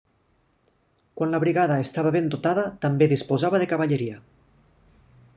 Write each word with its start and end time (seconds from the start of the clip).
Quan 1.19 1.33
la 1.35 1.41
brigada 1.43 1.75
estava 1.87 2.13
ben 2.15 2.31
dotada 2.35 2.63
també 2.85 3.09
disposava 3.11 3.59
de 3.65 3.67
cavalleria. 3.75 4.17